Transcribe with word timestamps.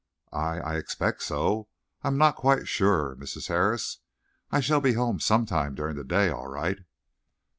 "I 0.33 0.59
I 0.59 0.77
expect 0.77 1.21
so. 1.21 1.67
I 2.01 2.07
am 2.07 2.17
not 2.17 2.35
quite 2.35 2.67
sure, 2.67 3.15
Mrs. 3.19 3.49
Harris. 3.49 3.99
I 4.51 4.59
shall 4.59 4.81
be 4.81 4.93
home 4.93 5.19
sometime 5.19 5.75
during 5.75 5.95
the 5.95 6.03
day, 6.03 6.31
all 6.31 6.47
right." 6.47 6.79